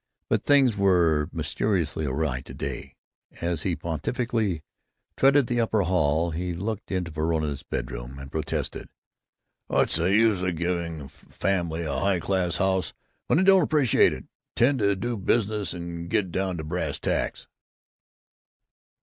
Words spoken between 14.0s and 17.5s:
it and tend to business and get down to brass tacks?"